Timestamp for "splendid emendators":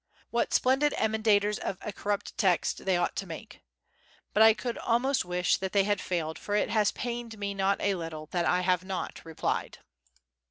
0.51-1.59